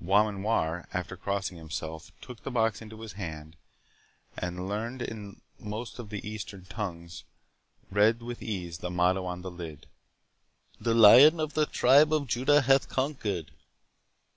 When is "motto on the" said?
8.90-9.52